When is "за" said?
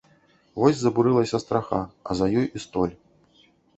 2.23-2.31